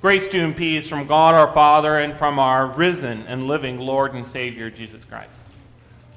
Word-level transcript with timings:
Grace 0.00 0.28
to 0.28 0.38
and 0.38 0.56
peace 0.56 0.86
from 0.86 1.08
God 1.08 1.34
our 1.34 1.52
Father 1.52 1.96
and 1.96 2.14
from 2.14 2.38
our 2.38 2.68
risen 2.68 3.24
and 3.26 3.48
living 3.48 3.78
Lord 3.78 4.14
and 4.14 4.24
Savior 4.24 4.70
Jesus 4.70 5.02
Christ. 5.02 5.44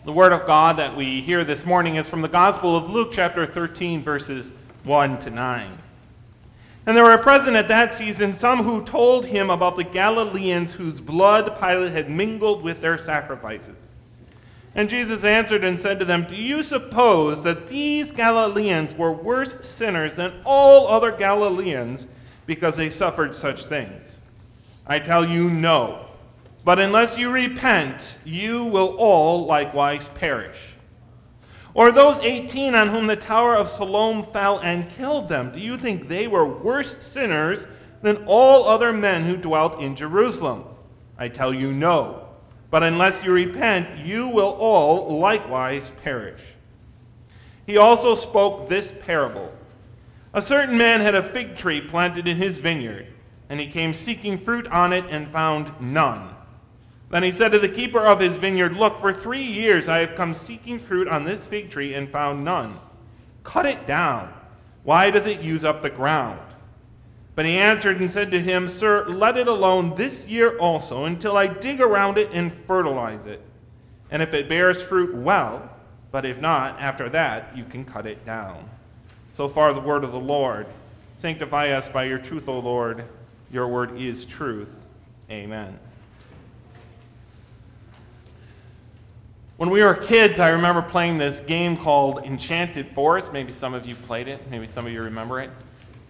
The 0.06 0.12
word 0.12 0.34
of 0.34 0.46
God 0.46 0.78
that 0.78 0.96
we 0.96 1.20
hear 1.22 1.44
this 1.44 1.66
morning 1.66 1.96
is 1.96 2.08
from 2.08 2.22
the 2.22 2.28
Gospel 2.28 2.76
of 2.76 2.92
Luke, 2.92 3.10
chapter 3.12 3.44
13, 3.48 4.04
verses 4.04 4.52
1 4.84 5.22
to 5.22 5.32
9. 5.32 5.78
And 6.86 6.96
there 6.96 7.04
were 7.04 7.18
present 7.18 7.56
at 7.56 7.70
that 7.70 7.96
season 7.96 8.36
some 8.36 8.66
who 8.66 8.86
told 8.86 9.26
him 9.26 9.50
about 9.50 9.78
the 9.78 9.84
Galileans 9.84 10.74
whose 10.74 11.02
blood 11.02 11.60
Pilate 11.60 11.92
had 11.92 12.08
mingled 12.08 12.62
with 12.62 12.82
their 12.82 13.00
sacrifices. 13.00 13.88
And 14.76 14.92
Jesus 14.92 15.24
answered 15.24 15.64
and 15.64 15.82
said 15.82 15.98
to 15.98 16.06
them, 16.06 16.26
Do 16.26 16.36
you 16.36 16.62
suppose 16.62 17.42
that 17.42 17.68
these 17.68 18.12
Galileans 18.12 18.94
were 18.94 19.12
worse 19.12 19.68
sinners 19.68 20.14
than 20.14 20.34
all 20.46 20.88
other 20.88 21.12
Galileans? 21.12 22.08
Because 22.46 22.76
they 22.76 22.90
suffered 22.90 23.36
such 23.36 23.66
things. 23.66 24.18
I 24.88 25.00
tell 25.00 25.26
you, 25.26 25.50
no. 25.50 26.08
But 26.64 26.80
unless 26.80 27.18
you 27.18 27.30
repent, 27.30 28.18
you 28.24 28.66
will 28.66 28.96
all 28.98 29.46
likewise 29.46 30.08
perish. 30.10 30.58
Or 31.74 31.92
those 31.92 32.20
18 32.20 32.76
on 32.76 32.90
whom 32.90 33.08
the 33.08 33.16
Tower 33.16 33.56
of 33.56 33.70
Siloam 33.70 34.26
fell 34.32 34.60
and 34.60 34.90
killed 34.90 35.30
them, 35.30 35.52
do 35.52 35.60
you 35.60 35.78
think 35.78 36.08
they 36.08 36.28
were 36.28 36.46
worse 36.46 37.02
sinners 37.02 37.66
than 38.02 38.26
all 38.26 38.66
other 38.68 38.92
men 38.92 39.24
who 39.24 39.38
dwelt 39.38 39.80
in 39.80 39.96
Jerusalem? 39.96 40.66
I 41.18 41.30
tell 41.30 41.54
you, 41.54 41.72
no. 41.72 42.28
But 42.70 42.84
unless 42.84 43.24
you 43.24 43.32
repent, 43.32 44.00
you 44.00 44.28
will 44.28 44.58
all 44.60 45.20
likewise 45.20 45.92
perish. 46.04 46.42
He 47.66 47.78
also 47.78 48.16
spoke 48.16 48.68
this 48.68 48.92
parable. 48.92 49.50
A 50.34 50.42
certain 50.42 50.78
man 50.78 51.02
had 51.02 51.16
a 51.16 51.30
fig 51.32 51.58
tree 51.58 51.82
planted 51.82 52.28
in 52.28 52.38
his 52.38 52.58
vineyard, 52.58 53.08
and 53.50 53.60
he 53.60 53.68
came 53.68 53.94
seeking 53.94 54.38
fruit 54.38 54.66
on 54.68 54.94
it 54.94 55.06
and 55.10 55.28
found 55.28 55.74
none. 55.82 56.36
Then 57.10 57.24
he 57.24 57.34
said 57.34 57.52
to 57.52 57.60
the 57.60 57.68
keeper 57.68 58.00
of 58.00 58.22
his 58.22 58.38
vineyard, 58.38 58.78
Look, 58.78 59.02
for 59.02 59.12
three 59.12 59.44
years 59.44 59.90
I 59.90 60.00
have 60.00 60.16
come 60.16 60.34
seeking 60.34 60.80
fruit 60.80 61.10
on 61.10 61.26
this 61.26 61.46
fig 61.46 61.70
tree 61.70 61.94
and 61.94 62.10
found 62.10 62.46
none. 62.46 62.78
Cut 63.44 63.66
it 63.66 63.86
down. 63.86 64.34
Why 64.84 65.12
does 65.12 65.28
it 65.28 65.42
use 65.42 65.66
up 65.66 65.82
the 65.82 65.90
ground? 65.90 66.40
But 67.36 67.46
he 67.46 67.58
answered 67.58 68.00
and 68.00 68.12
said 68.12 68.32
to 68.32 68.42
him, 68.42 68.70
Sir, 68.70 69.06
let 69.08 69.38
it 69.38 69.50
alone 69.50 69.96
this 69.96 70.28
year 70.28 70.58
also, 70.58 71.04
until 71.04 71.36
I 71.36 71.48
dig 71.48 71.82
around 71.82 72.18
it 72.18 72.30
and 72.32 72.54
fertilize 72.54 73.26
it. 73.26 73.42
And 74.10 74.22
if 74.22 74.34
it 74.34 74.48
bears 74.48 74.82
fruit, 74.82 75.14
well, 75.14 75.70
but 76.12 76.26
if 76.26 76.40
not, 76.40 76.80
after 76.80 77.10
that, 77.10 77.56
you 77.56 77.66
can 77.66 77.84
cut 77.84 78.06
it 78.06 78.26
down. 78.26 78.70
So 79.36 79.48
far, 79.48 79.74
the 79.74 79.80
word 79.80 80.04
of 80.04 80.12
the 80.12 80.20
Lord. 80.20 80.68
Sanctify 81.22 81.70
us 81.72 81.88
by 81.88 82.04
your 82.06 82.18
truth, 82.18 82.48
O 82.48 82.60
Lord. 82.60 83.06
Your 83.52 83.68
word 83.68 84.00
is 84.00 84.26
truth. 84.26 84.74
Amen. 85.30 85.80
When 89.58 89.70
we 89.70 89.84
were 89.84 89.94
kids, 89.94 90.40
I 90.40 90.50
remember 90.50 90.82
playing 90.82 91.20
this 91.20 91.40
game 91.40 91.78
called 91.78 92.26
Enchanted 92.26 92.88
Forest. 92.96 93.32
Maybe 93.32 93.54
some 93.54 93.74
of 93.74 93.86
you 93.86 93.96
played 93.96 94.28
it. 94.28 94.50
Maybe 94.50 94.68
some 94.68 94.86
of 94.88 94.92
you 94.92 95.04
remember 95.04 95.40
it. 95.40 95.52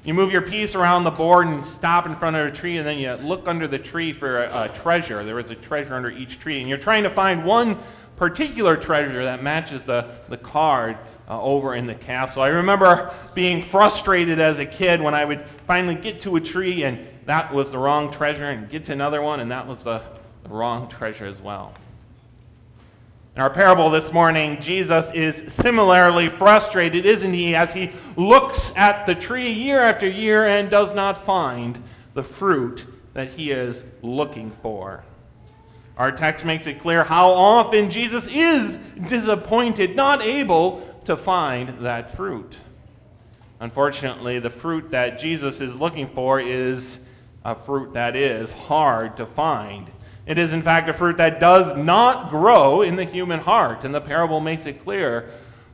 You 0.03 0.13
move 0.13 0.31
your 0.31 0.41
piece 0.41 0.73
around 0.73 1.03
the 1.03 1.11
board 1.11 1.47
and 1.47 1.63
stop 1.63 2.07
in 2.07 2.15
front 2.15 2.35
of 2.35 2.47
a 2.47 2.51
tree, 2.51 2.77
and 2.77 2.87
then 2.87 2.97
you 2.97 3.13
look 3.15 3.47
under 3.47 3.67
the 3.67 3.77
tree 3.77 4.13
for 4.13 4.45
a, 4.45 4.63
a 4.63 4.69
treasure. 4.69 5.23
There 5.23 5.39
is 5.39 5.49
a 5.51 5.55
treasure 5.55 5.93
under 5.93 6.09
each 6.09 6.39
tree, 6.39 6.59
and 6.59 6.67
you're 6.67 6.79
trying 6.79 7.03
to 7.03 7.09
find 7.09 7.45
one 7.45 7.77
particular 8.15 8.77
treasure 8.77 9.23
that 9.23 9.43
matches 9.43 9.83
the, 9.83 10.09
the 10.29 10.37
card 10.37 10.97
uh, 11.27 11.41
over 11.41 11.75
in 11.75 11.87
the 11.87 11.95
castle. 11.95 12.41
I 12.41 12.49
remember 12.49 13.13
being 13.33 13.61
frustrated 13.61 14.39
as 14.39 14.59
a 14.59 14.65
kid 14.65 15.01
when 15.01 15.13
I 15.13 15.25
would 15.25 15.45
finally 15.67 15.95
get 15.95 16.21
to 16.21 16.35
a 16.35 16.41
tree 16.41 16.83
and 16.83 17.07
that 17.25 17.53
was 17.53 17.71
the 17.71 17.77
wrong 17.77 18.11
treasure, 18.11 18.45
and 18.45 18.69
get 18.69 18.85
to 18.85 18.93
another 18.93 19.21
one 19.21 19.39
and 19.39 19.51
that 19.51 19.67
was 19.67 19.83
the, 19.83 20.01
the 20.43 20.49
wrong 20.49 20.89
treasure 20.89 21.25
as 21.25 21.39
well. 21.39 21.73
In 23.35 23.41
our 23.41 23.49
parable 23.49 23.89
this 23.89 24.11
morning, 24.11 24.59
Jesus 24.59 25.09
is 25.13 25.53
similarly 25.53 26.27
frustrated, 26.27 27.05
isn't 27.05 27.33
he, 27.33 27.55
as 27.55 27.71
he 27.71 27.91
looks 28.17 28.73
at 28.75 29.05
the 29.05 29.15
tree 29.15 29.49
year 29.49 29.79
after 29.79 30.05
year 30.05 30.45
and 30.47 30.69
does 30.69 30.93
not 30.93 31.25
find 31.25 31.81
the 32.13 32.23
fruit 32.23 32.85
that 33.13 33.29
he 33.29 33.51
is 33.51 33.85
looking 34.01 34.51
for. 34.61 35.05
Our 35.95 36.11
text 36.11 36.43
makes 36.43 36.67
it 36.67 36.81
clear 36.81 37.05
how 37.05 37.29
often 37.29 37.89
Jesus 37.89 38.27
is 38.27 38.77
disappointed, 39.07 39.95
not 39.95 40.21
able 40.21 40.85
to 41.05 41.17
find 41.17 41.69
that 41.79 42.15
fruit. 42.15 42.55
Unfortunately, 43.59 44.39
the 44.39 44.49
fruit 44.49 44.91
that 44.91 45.19
Jesus 45.19 45.61
is 45.61 45.73
looking 45.75 46.07
for 46.09 46.39
is 46.39 46.99
a 47.45 47.55
fruit 47.55 47.93
that 47.93 48.15
is 48.15 48.51
hard 48.51 49.17
to 49.17 49.25
find. 49.25 49.89
It 50.25 50.37
is, 50.37 50.53
in 50.53 50.61
fact, 50.61 50.89
a 50.89 50.93
fruit 50.93 51.17
that 51.17 51.39
does 51.39 51.75
not 51.77 52.29
grow 52.29 52.81
in 52.81 52.95
the 52.95 53.05
human 53.05 53.39
heart. 53.39 53.83
And 53.83 53.93
the 53.93 54.01
parable 54.01 54.39
makes 54.39 54.65
it 54.65 54.83
clear 54.83 55.29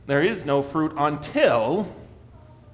there 0.06 0.22
is 0.22 0.44
no 0.44 0.62
fruit 0.62 0.92
until 0.96 1.94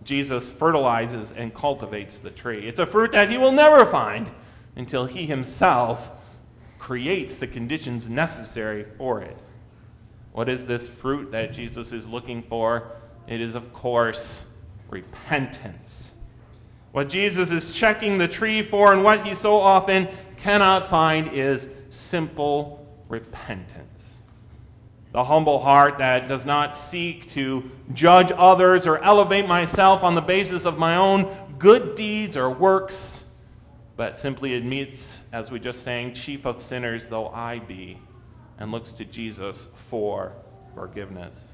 Jesus 0.04 0.50
fertilizes 0.50 1.32
and 1.32 1.54
cultivates 1.54 2.18
the 2.18 2.30
tree. 2.30 2.68
It's 2.68 2.78
a 2.78 2.86
fruit 2.86 3.12
that 3.12 3.30
he 3.30 3.38
will 3.38 3.52
never 3.52 3.84
find 3.86 4.30
until 4.76 5.06
he 5.06 5.26
himself 5.26 6.00
creates 6.78 7.36
the 7.36 7.46
conditions 7.46 8.08
necessary 8.08 8.84
for 8.98 9.22
it. 9.22 9.36
What 10.34 10.48
is 10.48 10.66
this 10.66 10.88
fruit 10.88 11.30
that 11.30 11.52
Jesus 11.52 11.92
is 11.92 12.08
looking 12.08 12.42
for? 12.42 12.90
It 13.28 13.40
is, 13.40 13.54
of 13.54 13.72
course, 13.72 14.42
repentance. 14.90 16.10
What 16.90 17.08
Jesus 17.08 17.52
is 17.52 17.72
checking 17.72 18.18
the 18.18 18.26
tree 18.26 18.60
for 18.60 18.92
and 18.92 19.04
what 19.04 19.24
he 19.24 19.36
so 19.36 19.60
often 19.60 20.08
cannot 20.36 20.90
find 20.90 21.32
is 21.32 21.68
simple 21.88 22.84
repentance. 23.08 24.18
The 25.12 25.22
humble 25.22 25.60
heart 25.60 25.98
that 25.98 26.26
does 26.26 26.44
not 26.44 26.76
seek 26.76 27.30
to 27.30 27.70
judge 27.92 28.32
others 28.36 28.88
or 28.88 28.98
elevate 29.04 29.46
myself 29.46 30.02
on 30.02 30.16
the 30.16 30.20
basis 30.20 30.64
of 30.64 30.78
my 30.78 30.96
own 30.96 31.32
good 31.60 31.94
deeds 31.94 32.36
or 32.36 32.50
works, 32.50 33.22
but 33.96 34.18
simply 34.18 34.54
admits, 34.54 35.20
as 35.32 35.52
we 35.52 35.60
just 35.60 35.84
sang, 35.84 36.12
chief 36.12 36.44
of 36.44 36.60
sinners 36.60 37.08
though 37.08 37.28
I 37.28 37.60
be, 37.60 37.98
and 38.58 38.70
looks 38.72 38.92
to 38.92 39.04
Jesus 39.04 39.68
for 39.90 40.32
forgiveness. 40.74 41.48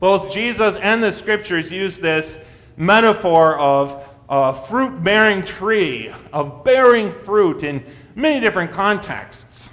Both 0.00 0.32
Jesus 0.32 0.76
and 0.76 1.02
the 1.02 1.10
scriptures 1.10 1.72
use 1.72 1.98
this 1.98 2.40
metaphor 2.76 3.58
of 3.58 4.04
a 4.28 4.54
fruit 4.54 5.02
bearing 5.02 5.42
tree, 5.42 6.12
of 6.32 6.62
bearing 6.62 7.10
fruit 7.10 7.62
in 7.62 7.84
many 8.14 8.40
different 8.40 8.72
contexts. 8.72 9.70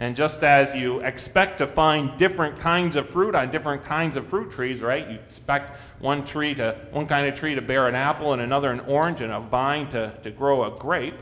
And 0.00 0.14
just 0.14 0.44
as 0.44 0.80
you 0.80 1.00
expect 1.00 1.58
to 1.58 1.66
find 1.66 2.16
different 2.18 2.56
kinds 2.60 2.94
of 2.94 3.08
fruit 3.08 3.34
on 3.34 3.50
different 3.50 3.82
kinds 3.82 4.16
of 4.16 4.28
fruit 4.28 4.52
trees, 4.52 4.80
right? 4.80 5.08
You 5.08 5.16
expect 5.16 5.76
one 5.98 6.24
tree 6.24 6.54
to 6.54 6.76
one 6.92 7.08
kind 7.08 7.26
of 7.26 7.36
tree 7.36 7.56
to 7.56 7.62
bear 7.62 7.88
an 7.88 7.96
apple 7.96 8.32
and 8.32 8.40
another 8.40 8.70
an 8.70 8.80
orange 8.80 9.20
and 9.22 9.32
a 9.32 9.40
vine 9.40 9.88
to, 9.90 10.16
to 10.22 10.30
grow 10.30 10.72
a 10.72 10.78
grape. 10.78 11.16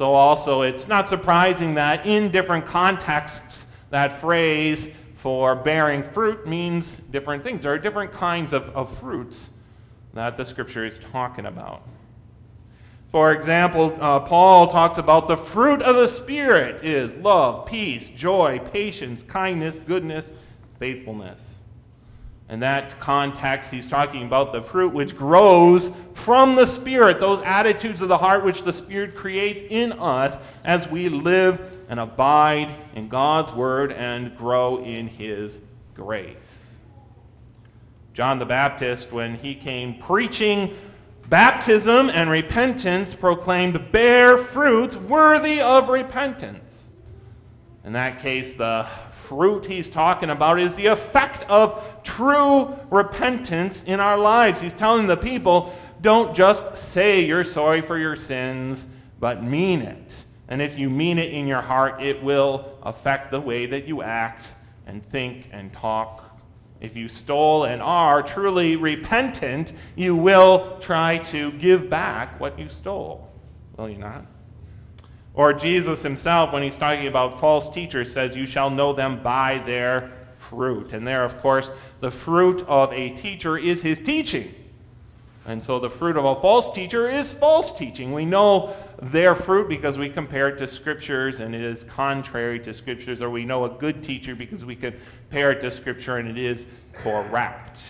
So 0.00 0.14
also 0.14 0.62
it's 0.62 0.88
not 0.88 1.10
surprising 1.10 1.74
that 1.74 2.06
in 2.06 2.30
different 2.30 2.64
contexts 2.64 3.66
that 3.90 4.18
phrase 4.18 4.94
for 5.16 5.54
bearing 5.54 6.02
fruit 6.02 6.46
means 6.46 6.96
different 6.96 7.44
things. 7.44 7.64
There 7.64 7.74
are 7.74 7.78
different 7.78 8.10
kinds 8.10 8.54
of, 8.54 8.62
of 8.70 8.98
fruits 8.98 9.50
that 10.14 10.38
the 10.38 10.46
scripture 10.46 10.86
is 10.86 11.00
talking 11.12 11.44
about. 11.44 11.82
For 13.12 13.34
example, 13.34 13.94
uh, 14.00 14.20
Paul 14.20 14.68
talks 14.68 14.96
about 14.96 15.28
the 15.28 15.36
fruit 15.36 15.82
of 15.82 15.96
the 15.96 16.08
Spirit 16.08 16.82
is 16.82 17.14
love, 17.16 17.66
peace, 17.66 18.08
joy, 18.08 18.58
patience, 18.72 19.22
kindness, 19.24 19.78
goodness, 19.80 20.30
faithfulness. 20.78 21.56
In 22.50 22.58
that 22.60 22.98
context, 22.98 23.70
he's 23.70 23.88
talking 23.88 24.24
about 24.24 24.52
the 24.52 24.60
fruit 24.60 24.92
which 24.92 25.16
grows 25.16 25.92
from 26.14 26.56
the 26.56 26.66
Spirit, 26.66 27.20
those 27.20 27.40
attitudes 27.42 28.02
of 28.02 28.08
the 28.08 28.18
heart 28.18 28.44
which 28.44 28.64
the 28.64 28.72
Spirit 28.72 29.14
creates 29.14 29.62
in 29.70 29.92
us 29.92 30.36
as 30.64 30.88
we 30.90 31.08
live 31.08 31.78
and 31.88 32.00
abide 32.00 32.74
in 32.96 33.08
God's 33.08 33.52
word 33.52 33.92
and 33.92 34.36
grow 34.36 34.82
in 34.82 35.06
his 35.06 35.60
grace. 35.94 36.36
John 38.14 38.40
the 38.40 38.46
Baptist, 38.46 39.12
when 39.12 39.36
he 39.36 39.54
came 39.54 40.00
preaching 40.00 40.76
baptism 41.28 42.10
and 42.10 42.28
repentance, 42.28 43.14
proclaimed, 43.14 43.92
Bear 43.92 44.36
fruits 44.36 44.96
worthy 44.96 45.60
of 45.60 45.88
repentance. 45.88 46.88
In 47.84 47.92
that 47.92 48.20
case, 48.20 48.54
the 48.54 48.88
fruit 49.30 49.64
he's 49.64 49.88
talking 49.88 50.28
about 50.28 50.58
is 50.58 50.74
the 50.74 50.86
effect 50.86 51.44
of 51.44 51.84
true 52.02 52.76
repentance 52.90 53.84
in 53.84 54.00
our 54.00 54.18
lives. 54.18 54.60
He's 54.60 54.72
telling 54.72 55.06
the 55.06 55.16
people, 55.16 55.74
don't 56.00 56.34
just 56.34 56.76
say 56.76 57.24
you're 57.24 57.44
sorry 57.44 57.80
for 57.80 57.98
your 57.98 58.16
sins, 58.16 58.88
but 59.18 59.42
mean 59.42 59.82
it. 59.82 60.16
And 60.48 60.60
if 60.60 60.78
you 60.78 60.90
mean 60.90 61.18
it 61.18 61.32
in 61.32 61.46
your 61.46 61.60
heart, 61.60 62.02
it 62.02 62.22
will 62.22 62.78
affect 62.82 63.30
the 63.30 63.40
way 63.40 63.66
that 63.66 63.86
you 63.86 64.02
act 64.02 64.54
and 64.86 65.06
think 65.10 65.48
and 65.52 65.72
talk. 65.72 66.24
If 66.80 66.96
you 66.96 67.08
stole 67.08 67.64
and 67.64 67.82
are 67.82 68.22
truly 68.22 68.76
repentant, 68.76 69.74
you 69.94 70.16
will 70.16 70.78
try 70.80 71.18
to 71.18 71.52
give 71.52 71.90
back 71.90 72.40
what 72.40 72.58
you 72.58 72.68
stole. 72.68 73.30
Will 73.76 73.90
you 73.90 73.98
not? 73.98 74.24
Or 75.34 75.52
Jesus 75.52 76.02
himself, 76.02 76.52
when 76.52 76.62
he's 76.62 76.76
talking 76.76 77.06
about 77.06 77.38
false 77.40 77.72
teachers, 77.72 78.12
says, 78.12 78.34
You 78.34 78.46
shall 78.46 78.70
know 78.70 78.92
them 78.92 79.22
by 79.22 79.62
their 79.64 80.10
fruit. 80.38 80.92
And 80.92 81.06
there, 81.06 81.24
of 81.24 81.40
course, 81.40 81.70
the 82.00 82.10
fruit 82.10 82.64
of 82.66 82.92
a 82.92 83.10
teacher 83.10 83.56
is 83.56 83.82
his 83.82 83.98
teaching. 83.98 84.54
And 85.46 85.64
so 85.64 85.78
the 85.78 85.90
fruit 85.90 86.16
of 86.16 86.24
a 86.24 86.40
false 86.40 86.74
teacher 86.74 87.08
is 87.08 87.32
false 87.32 87.76
teaching. 87.76 88.12
We 88.12 88.24
know 88.24 88.76
their 89.02 89.34
fruit 89.34 89.68
because 89.68 89.96
we 89.96 90.08
compare 90.10 90.48
it 90.48 90.58
to 90.58 90.68
scriptures 90.68 91.40
and 91.40 91.54
it 91.54 91.62
is 91.62 91.84
contrary 91.84 92.60
to 92.60 92.74
scriptures, 92.74 93.22
or 93.22 93.30
we 93.30 93.44
know 93.44 93.64
a 93.64 93.70
good 93.70 94.04
teacher 94.04 94.34
because 94.34 94.64
we 94.64 94.76
compare 94.76 95.50
it 95.52 95.60
to 95.62 95.70
scripture 95.70 96.18
and 96.18 96.28
it 96.28 96.38
is 96.38 96.66
correct. 96.92 97.80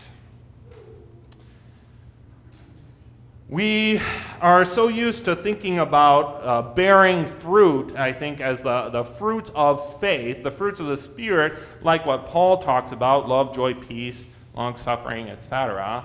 We 3.51 4.01
are 4.41 4.65
so 4.65 4.87
used 4.87 5.25
to 5.25 5.35
thinking 5.35 5.81
about 5.81 6.45
uh, 6.45 6.63
bearing 6.63 7.27
fruit, 7.27 7.97
I 7.97 8.13
think, 8.13 8.41
as 8.41 8.61
the, 8.61 8.91
the 8.91 9.03
fruits 9.03 9.51
of 9.57 9.99
faith, 10.01 10.45
the 10.45 10.53
fruits 10.53 10.79
of 10.79 10.87
the 10.87 10.97
Spirit, 10.97 11.55
like 11.83 12.07
what 12.07 12.29
Paul 12.29 12.59
talks 12.59 12.93
about 12.93 13.29
love, 13.29 13.53
joy, 13.53 13.75
peace, 13.75 14.25
long 14.55 14.77
suffering, 14.77 15.29
etc. 15.29 16.05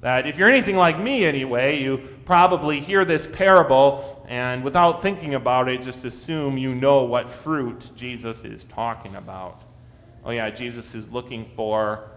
That 0.00 0.26
if 0.26 0.38
you're 0.38 0.48
anything 0.48 0.76
like 0.76 0.98
me 0.98 1.26
anyway, 1.26 1.78
you 1.78 2.08
probably 2.24 2.80
hear 2.80 3.04
this 3.04 3.26
parable 3.26 4.24
and 4.26 4.64
without 4.64 5.02
thinking 5.02 5.34
about 5.34 5.68
it, 5.68 5.82
just 5.82 6.06
assume 6.06 6.56
you 6.56 6.74
know 6.74 7.04
what 7.04 7.28
fruit 7.28 7.90
Jesus 7.96 8.46
is 8.46 8.64
talking 8.64 9.14
about. 9.16 9.60
Oh, 10.24 10.30
yeah, 10.30 10.48
Jesus 10.48 10.94
is 10.94 11.10
looking 11.10 11.50
for 11.54 12.08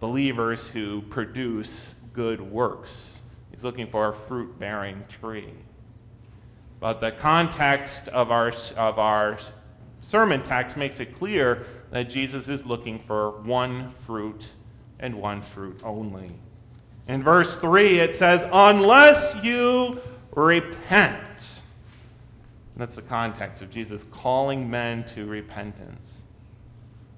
believers 0.00 0.66
who 0.66 1.02
produce 1.10 1.94
good 2.14 2.40
works. 2.40 3.18
He's 3.54 3.62
looking 3.62 3.86
for 3.86 4.08
a 4.08 4.12
fruit 4.12 4.58
bearing 4.58 5.04
tree. 5.20 5.52
But 6.80 7.00
the 7.00 7.12
context 7.12 8.08
of 8.08 8.32
our, 8.32 8.52
of 8.76 8.98
our 8.98 9.38
sermon 10.00 10.42
text 10.42 10.76
makes 10.76 10.98
it 10.98 11.16
clear 11.16 11.64
that 11.92 12.10
Jesus 12.10 12.48
is 12.48 12.66
looking 12.66 12.98
for 12.98 13.40
one 13.42 13.92
fruit 14.06 14.48
and 14.98 15.14
one 15.14 15.40
fruit 15.40 15.80
only. 15.84 16.32
In 17.06 17.22
verse 17.22 17.60
3, 17.60 18.00
it 18.00 18.16
says, 18.16 18.44
Unless 18.52 19.44
you 19.44 20.00
repent. 20.32 21.60
That's 22.76 22.96
the 22.96 23.02
context 23.02 23.62
of 23.62 23.70
Jesus 23.70 24.04
calling 24.10 24.68
men 24.68 25.04
to 25.14 25.26
repentance. 25.26 26.22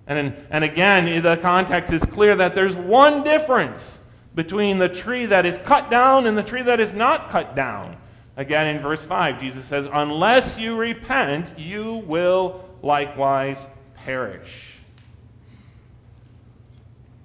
And, 0.07 0.37
and 0.51 0.65
again, 0.65 1.23
the 1.23 1.39
context 1.39 1.95
is 1.95 2.03
clear 2.03 2.37
that 2.37 2.55
there's 2.55 2.77
one 2.77 3.25
difference 3.25 4.01
between 4.37 4.79
the 4.79 4.89
tree 4.89 5.27
that 5.27 5.45
is 5.45 5.59
cut 5.65 5.91
down 5.91 6.27
and 6.27 6.39
the 6.39 6.43
tree 6.43 6.63
that 6.63 6.79
is 6.79 6.95
not 6.95 7.31
cut 7.31 7.57
down. 7.57 7.97
Again, 8.37 8.69
in 8.69 8.83
verse 8.83 9.03
5, 9.03 9.41
Jesus 9.41 9.65
says, 9.65 9.89
Unless 9.93 10.59
you 10.59 10.77
repent, 10.77 11.59
you 11.59 12.05
will 12.07 12.63
likewise 12.83 13.67
perish. 13.95 14.75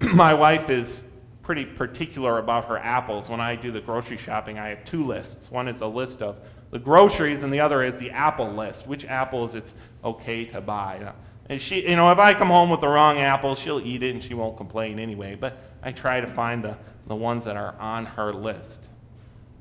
My 0.00 0.32
wife 0.32 0.70
is 0.70 1.04
pretty 1.42 1.66
particular 1.66 2.38
about 2.38 2.64
her 2.64 2.78
apples. 2.78 3.28
When 3.28 3.40
I 3.40 3.56
do 3.56 3.70
the 3.70 3.80
grocery 3.80 4.16
shopping, 4.16 4.58
I 4.58 4.70
have 4.70 4.84
two 4.86 5.04
lists. 5.04 5.50
One 5.50 5.68
is 5.68 5.82
a 5.82 5.86
list 5.86 6.22
of 6.22 6.38
the 6.70 6.78
groceries, 6.78 7.42
and 7.42 7.52
the 7.52 7.60
other 7.60 7.82
is 7.82 7.98
the 7.98 8.10
apple 8.10 8.50
list. 8.50 8.86
Which 8.86 9.04
apples 9.04 9.54
it's 9.54 9.74
okay 10.02 10.46
to 10.46 10.62
buy. 10.62 11.12
And 11.50 11.60
she, 11.60 11.86
you 11.86 11.96
know, 11.96 12.10
if 12.10 12.18
I 12.18 12.32
come 12.32 12.48
home 12.48 12.70
with 12.70 12.80
the 12.80 12.88
wrong 12.88 13.18
apple, 13.18 13.54
she'll 13.54 13.80
eat 13.80 14.02
it 14.02 14.14
and 14.14 14.22
she 14.22 14.32
won't 14.32 14.56
complain 14.56 14.98
anyway. 14.98 15.36
But 15.38 15.58
I 15.82 15.92
try 15.92 16.20
to 16.20 16.26
find 16.26 16.64
the, 16.64 16.78
the 17.06 17.16
ones 17.16 17.44
that 17.44 17.56
are 17.56 17.74
on 17.78 18.06
her 18.06 18.32
list. 18.32 18.88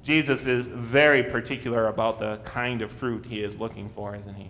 Jesus 0.03 0.47
is 0.47 0.67
very 0.67 1.23
particular 1.23 1.88
about 1.88 2.19
the 2.19 2.38
kind 2.43 2.81
of 2.81 2.91
fruit 2.91 3.25
he 3.25 3.43
is 3.43 3.57
looking 3.57 3.89
for, 3.89 4.15
isn't 4.15 4.35
he? 4.35 4.49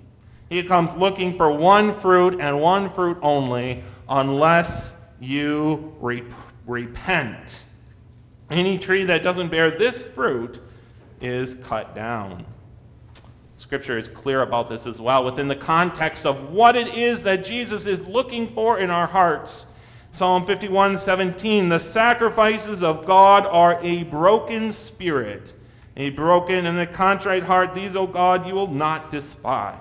He 0.50 0.64
comes 0.64 0.96
looking 0.96 1.38
for 1.38 1.52
one 1.52 1.98
fruit 2.00 2.40
and 2.40 2.62
one 2.62 2.94
fruit 2.94 3.18
only, 3.22 3.84
unless 4.10 4.94
you 5.20 5.96
re- 6.00 6.24
repent. 6.68 7.64
Any 8.50 8.78
tree 8.78 9.06
that 9.06 9.24
doesn't 9.24 9.50
bear 9.50 9.72
this 9.72 10.06
fruit 10.06 10.62
is 11.22 11.56
cut 11.64 11.96
down. 11.96 12.46
Scripture 13.56 13.98
is 13.98 14.08
clear 14.08 14.42
about 14.42 14.68
this 14.68 14.86
as 14.86 15.00
well 15.00 15.24
within 15.24 15.48
the 15.48 15.56
context 15.56 16.26
of 16.26 16.52
what 16.52 16.76
it 16.76 16.90
is 16.90 17.24
that 17.24 17.46
Jesus 17.46 17.86
is 17.86 18.02
looking 18.02 18.54
for 18.54 18.80
in 18.80 18.90
our 18.90 19.08
hearts. 19.08 19.68
Psalm 20.14 20.46
51 20.46 20.98
17, 20.98 21.70
the 21.70 21.80
sacrifices 21.80 22.84
of 22.84 23.06
God 23.06 23.46
are 23.46 23.82
a 23.82 24.04
broken 24.04 24.74
spirit, 24.74 25.54
a 25.96 26.10
broken 26.10 26.66
and 26.66 26.80
a 26.80 26.88
contrite 26.88 27.44
heart. 27.44 27.74
These, 27.74 27.96
O 27.96 28.06
God, 28.06 28.46
you 28.46 28.54
will 28.54 28.68
not 28.68 29.10
despise. 29.10 29.78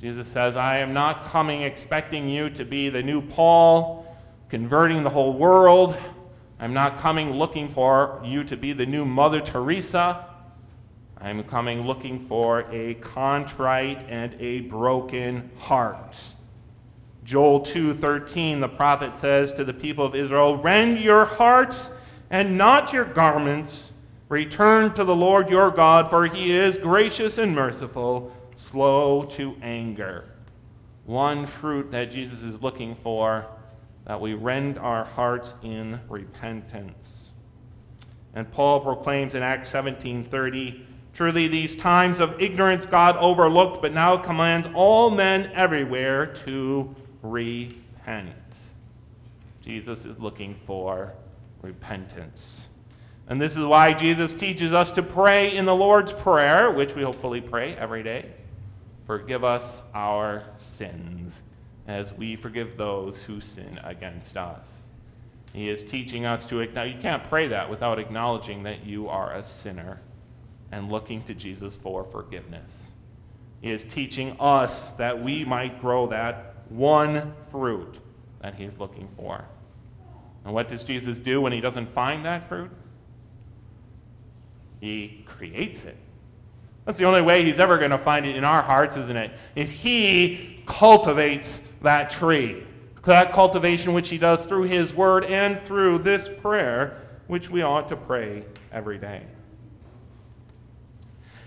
Jesus 0.00 0.28
says, 0.28 0.54
I 0.54 0.78
am 0.78 0.92
not 0.92 1.24
coming 1.24 1.62
expecting 1.62 2.28
you 2.28 2.50
to 2.50 2.64
be 2.64 2.88
the 2.88 3.02
new 3.02 3.20
Paul, 3.20 4.06
converting 4.48 5.02
the 5.02 5.10
whole 5.10 5.32
world. 5.32 5.96
I'm 6.60 6.72
not 6.72 6.98
coming 6.98 7.32
looking 7.32 7.68
for 7.70 8.22
you 8.24 8.44
to 8.44 8.56
be 8.56 8.72
the 8.72 8.86
new 8.86 9.04
Mother 9.04 9.40
Teresa. 9.40 10.26
I'm 11.18 11.42
coming 11.44 11.86
looking 11.86 12.28
for 12.28 12.70
a 12.70 12.94
contrite 12.94 14.04
and 14.08 14.36
a 14.38 14.60
broken 14.60 15.50
heart. 15.58 16.16
Joel 17.24 17.60
2:13 17.60 18.60
the 18.60 18.68
prophet 18.68 19.18
says 19.18 19.54
to 19.54 19.64
the 19.64 19.72
people 19.72 20.04
of 20.04 20.14
Israel, 20.14 20.56
"Rend 20.56 20.98
your 20.98 21.24
hearts 21.24 21.90
and 22.30 22.58
not 22.58 22.92
your 22.92 23.04
garments. 23.04 23.92
Return 24.28 24.92
to 24.94 25.04
the 25.04 25.16
Lord 25.16 25.48
your 25.48 25.70
God, 25.70 26.10
for 26.10 26.26
he 26.26 26.52
is 26.52 26.76
gracious 26.76 27.38
and 27.38 27.54
merciful, 27.54 28.30
slow 28.56 29.22
to 29.22 29.56
anger." 29.62 30.24
One 31.06 31.46
fruit 31.46 31.90
that 31.92 32.10
Jesus 32.10 32.42
is 32.42 32.62
looking 32.62 32.94
for 32.96 33.46
that 34.06 34.20
we 34.20 34.34
rend 34.34 34.78
our 34.78 35.04
hearts 35.04 35.54
in 35.62 36.00
repentance. 36.08 37.30
And 38.34 38.50
Paul 38.50 38.80
proclaims 38.80 39.34
in 39.34 39.42
Acts 39.42 39.70
17:30 39.70 40.84
Truly, 41.14 41.46
these 41.46 41.76
times 41.76 42.18
of 42.18 42.42
ignorance 42.42 42.86
God 42.86 43.16
overlooked, 43.18 43.80
but 43.80 43.94
now 43.94 44.16
commands 44.16 44.66
all 44.74 45.10
men 45.10 45.48
everywhere 45.54 46.26
to 46.44 46.92
repent. 47.24 48.30
Jesus 49.62 50.04
is 50.04 50.18
looking 50.20 50.54
for 50.66 51.12
repentance. 51.62 52.68
And 53.26 53.40
this 53.40 53.56
is 53.56 53.64
why 53.64 53.94
Jesus 53.94 54.34
teaches 54.34 54.74
us 54.74 54.92
to 54.92 55.02
pray 55.02 55.56
in 55.56 55.64
the 55.64 55.74
Lord's 55.74 56.12
Prayer, 56.12 56.70
which 56.70 56.94
we 56.94 57.02
hopefully 57.02 57.40
pray 57.40 57.74
every 57.74 58.02
day. 58.02 58.30
Forgive 59.06 59.42
us 59.42 59.82
our 59.94 60.44
sins 60.58 61.40
as 61.86 62.12
we 62.12 62.36
forgive 62.36 62.76
those 62.76 63.22
who 63.22 63.40
sin 63.40 63.80
against 63.82 64.36
us. 64.36 64.82
He 65.54 65.68
is 65.68 65.84
teaching 65.84 66.26
us 66.26 66.44
to 66.46 66.66
now 66.72 66.82
you 66.82 66.98
can't 67.00 67.24
pray 67.24 67.48
that 67.48 67.70
without 67.70 67.98
acknowledging 67.98 68.64
that 68.64 68.84
you 68.84 69.08
are 69.08 69.32
a 69.32 69.44
sinner 69.44 70.00
and 70.72 70.90
looking 70.90 71.22
to 71.22 71.34
Jesus 71.34 71.74
for 71.74 72.04
forgiveness. 72.04 72.90
He 73.60 73.70
is 73.70 73.84
teaching 73.84 74.36
us 74.40 74.88
that 74.90 75.22
we 75.22 75.44
might 75.44 75.80
grow 75.80 76.06
that 76.08 76.53
one 76.74 77.32
fruit 77.50 77.96
that 78.40 78.54
he's 78.54 78.78
looking 78.78 79.08
for. 79.16 79.44
And 80.44 80.52
what 80.52 80.68
does 80.68 80.84
Jesus 80.84 81.18
do 81.18 81.40
when 81.40 81.52
he 81.52 81.60
doesn't 81.60 81.86
find 81.90 82.24
that 82.24 82.48
fruit? 82.48 82.70
He 84.80 85.24
creates 85.26 85.84
it. 85.84 85.96
That's 86.84 86.98
the 86.98 87.04
only 87.04 87.22
way 87.22 87.44
he's 87.44 87.58
ever 87.58 87.78
going 87.78 87.92
to 87.92 87.98
find 87.98 88.26
it 88.26 88.36
in 88.36 88.44
our 88.44 88.60
hearts, 88.60 88.96
isn't 88.96 89.16
it? 89.16 89.32
If 89.54 89.70
he 89.70 90.62
cultivates 90.66 91.62
that 91.80 92.10
tree, 92.10 92.64
that 93.04 93.32
cultivation 93.32 93.94
which 93.94 94.08
he 94.08 94.18
does 94.18 94.44
through 94.44 94.64
his 94.64 94.92
word 94.92 95.24
and 95.24 95.62
through 95.62 95.98
this 95.98 96.28
prayer, 96.28 97.00
which 97.26 97.48
we 97.48 97.62
ought 97.62 97.88
to 97.88 97.96
pray 97.96 98.44
every 98.72 98.98
day. 98.98 99.22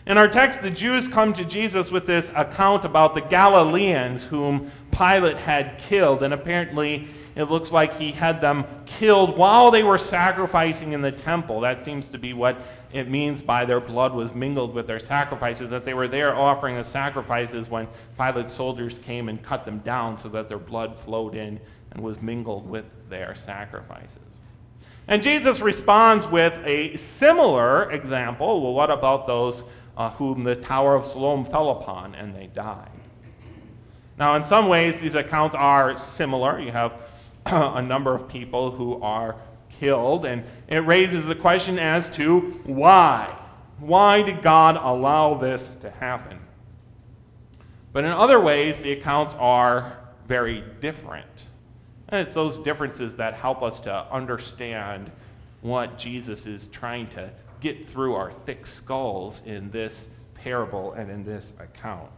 In 0.07 0.17
our 0.17 0.29
text, 0.29 0.61
the 0.61 0.71
Jews 0.71 1.09
come 1.09 1.33
to 1.33 1.43
Jesus 1.43 1.91
with 1.91 2.07
this 2.07 2.31
account 2.33 2.85
about 2.85 3.13
the 3.13 3.19
Galileans 3.19 4.23
whom 4.23 4.71
Pilate 4.89 5.35
had 5.35 5.77
killed, 5.79 6.23
and 6.23 6.33
apparently 6.33 7.09
it 7.35 7.51
looks 7.51 7.73
like 7.73 7.97
he 7.97 8.13
had 8.13 8.39
them 8.39 8.63
killed 8.85 9.37
while 9.37 9.69
they 9.69 9.83
were 9.83 9.97
sacrificing 9.97 10.93
in 10.93 11.01
the 11.01 11.11
temple. 11.11 11.59
That 11.59 11.83
seems 11.83 12.07
to 12.07 12.17
be 12.17 12.31
what 12.31 12.57
it 12.93 13.09
means 13.09 13.41
by 13.41 13.65
their 13.65 13.81
blood 13.81 14.13
was 14.13 14.33
mingled 14.33 14.73
with 14.73 14.87
their 14.87 14.97
sacrifices, 14.97 15.71
that 15.71 15.83
they 15.83 15.93
were 15.93 16.07
there 16.07 16.33
offering 16.33 16.77
the 16.77 16.85
sacrifices 16.85 17.67
when 17.67 17.85
Pilate's 18.17 18.53
soldiers 18.53 18.99
came 18.99 19.27
and 19.27 19.43
cut 19.43 19.65
them 19.65 19.79
down 19.79 20.17
so 20.17 20.29
that 20.29 20.47
their 20.47 20.57
blood 20.57 20.97
flowed 20.99 21.35
in 21.35 21.59
and 21.91 22.01
was 22.01 22.21
mingled 22.21 22.65
with 22.69 22.85
their 23.09 23.35
sacrifices. 23.35 24.21
And 25.09 25.21
Jesus 25.21 25.59
responds 25.59 26.25
with 26.27 26.53
a 26.65 26.95
similar 26.95 27.91
example. 27.91 28.61
Well, 28.61 28.73
what 28.73 28.89
about 28.89 29.27
those 29.27 29.63
uh, 29.97 30.11
whom 30.11 30.43
the 30.43 30.55
Tower 30.55 30.95
of 30.95 31.05
Siloam 31.05 31.43
fell 31.43 31.71
upon, 31.71 32.13
and 32.13 32.33
they 32.35 32.47
died. 32.47 32.89
Now, 34.17 34.35
in 34.35 34.45
some 34.45 34.67
ways, 34.67 35.01
these 35.01 35.15
accounts 35.15 35.55
are 35.55 35.97
similar. 35.97 36.59
You 36.59 36.71
have 36.71 36.93
a 37.45 37.81
number 37.81 38.13
of 38.13 38.27
people 38.27 38.71
who 38.71 39.01
are 39.01 39.35
killed, 39.79 40.25
and 40.25 40.43
it 40.67 40.85
raises 40.85 41.25
the 41.25 41.35
question 41.35 41.79
as 41.79 42.09
to 42.11 42.41
why. 42.63 43.35
Why 43.79 44.21
did 44.21 44.41
God 44.41 44.75
allow 44.75 45.33
this 45.33 45.75
to 45.81 45.89
happen? 45.89 46.39
But 47.91 48.03
in 48.03 48.11
other 48.11 48.39
ways, 48.39 48.77
the 48.77 48.91
accounts 48.91 49.33
are 49.39 49.97
very 50.27 50.63
different. 50.79 51.25
And 52.09 52.25
it's 52.25 52.35
those 52.35 52.57
differences 52.59 53.15
that 53.15 53.33
help 53.33 53.63
us 53.63 53.79
to 53.81 54.05
understand 54.11 55.11
what 55.61 55.97
Jesus 55.97 56.45
is 56.45 56.67
trying 56.67 57.07
to 57.09 57.31
get 57.61 57.89
through 57.89 58.15
our 58.15 58.31
thick 58.31 58.65
skulls 58.65 59.43
in 59.45 59.71
this 59.71 60.09
parable 60.33 60.93
and 60.93 61.09
in 61.09 61.23
this 61.23 61.51
account. 61.59 62.09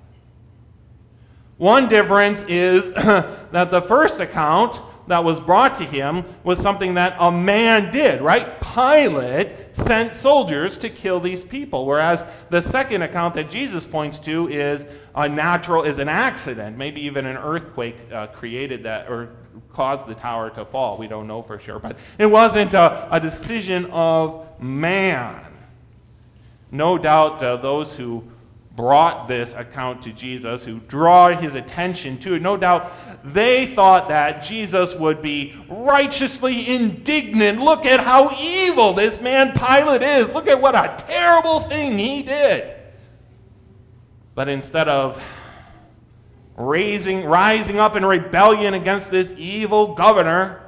One 1.57 1.89
difference 1.89 2.43
is 2.47 2.93
that 2.93 3.71
the 3.71 3.81
first 3.81 4.19
account 4.19 4.79
that 5.07 5.23
was 5.23 5.39
brought 5.39 5.75
to 5.77 5.83
him 5.83 6.23
was 6.43 6.59
something 6.59 6.93
that 6.93 7.17
a 7.19 7.31
man 7.31 7.91
did, 7.91 8.21
right? 8.21 8.61
Pilate 8.61 9.51
sent 9.73 10.13
soldiers 10.13 10.77
to 10.77 10.89
kill 10.89 11.19
these 11.19 11.43
people, 11.43 11.85
whereas 11.85 12.23
the 12.49 12.61
second 12.61 13.01
account 13.01 13.33
that 13.35 13.49
Jesus 13.49 13.85
points 13.87 14.19
to 14.19 14.47
is 14.49 14.85
a 15.15 15.27
natural, 15.27 15.83
is 15.83 15.97
an 15.97 16.09
accident, 16.09 16.77
maybe 16.77 17.01
even 17.01 17.25
an 17.25 17.37
earthquake 17.37 17.97
uh, 18.13 18.27
created 18.27 18.83
that 18.83 19.09
or 19.09 19.35
caused 19.73 20.07
the 20.07 20.15
tower 20.15 20.49
to 20.51 20.65
fall. 20.65 20.97
We 20.97 21.07
don't 21.07 21.27
know 21.27 21.41
for 21.41 21.59
sure, 21.59 21.79
but 21.79 21.97
it 22.17 22.25
wasn't 22.25 22.73
a, 22.73 23.07
a 23.13 23.19
decision 23.19 23.85
of 23.91 24.47
man. 24.61 25.45
No 26.71 26.97
doubt 26.97 27.41
uh, 27.41 27.57
those 27.57 27.95
who 27.95 28.23
brought 28.75 29.27
this 29.27 29.55
account 29.55 30.03
to 30.03 30.13
Jesus, 30.13 30.63
who 30.63 30.79
draw 30.87 31.29
his 31.29 31.55
attention 31.55 32.17
to 32.19 32.35
it, 32.35 32.41
no 32.41 32.55
doubt 32.55 32.91
they 33.25 33.67
thought 33.67 34.07
that 34.07 34.41
Jesus 34.41 34.95
would 34.95 35.21
be 35.21 35.55
righteously 35.67 36.67
indignant. 36.67 37.59
Look 37.59 37.85
at 37.85 37.99
how 37.99 38.31
evil 38.39 38.93
this 38.93 39.19
man 39.19 39.51
Pilate 39.51 40.01
is. 40.01 40.29
Look 40.29 40.47
at 40.47 40.61
what 40.61 40.75
a 40.75 40.95
terrible 41.05 41.59
thing 41.61 41.99
he 41.99 42.23
did. 42.23 42.75
But 44.35 44.47
instead 44.47 44.87
of 44.87 45.21
raising, 46.59 47.25
rising 47.25 47.79
up 47.79 47.95
in 47.95 48.05
rebellion 48.05 48.73
against 48.75 49.09
this 49.09 49.33
evil 49.37 49.95
governor, 49.95 50.61